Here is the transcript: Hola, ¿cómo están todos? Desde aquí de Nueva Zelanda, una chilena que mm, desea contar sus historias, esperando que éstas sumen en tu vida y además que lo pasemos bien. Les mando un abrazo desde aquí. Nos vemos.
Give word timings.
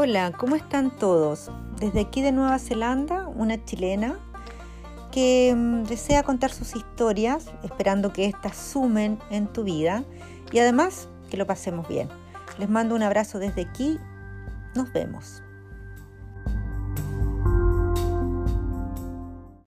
Hola, 0.00 0.30
¿cómo 0.30 0.54
están 0.54 0.96
todos? 0.96 1.50
Desde 1.80 1.98
aquí 2.02 2.22
de 2.22 2.30
Nueva 2.30 2.60
Zelanda, 2.60 3.26
una 3.26 3.64
chilena 3.64 4.16
que 5.10 5.52
mm, 5.52 5.82
desea 5.86 6.22
contar 6.22 6.52
sus 6.52 6.76
historias, 6.76 7.50
esperando 7.64 8.12
que 8.12 8.26
éstas 8.26 8.56
sumen 8.56 9.18
en 9.28 9.52
tu 9.52 9.64
vida 9.64 10.04
y 10.52 10.60
además 10.60 11.08
que 11.28 11.36
lo 11.36 11.48
pasemos 11.48 11.88
bien. 11.88 12.08
Les 12.60 12.68
mando 12.68 12.94
un 12.94 13.02
abrazo 13.02 13.40
desde 13.40 13.62
aquí. 13.62 13.98
Nos 14.76 14.92
vemos. 14.92 15.42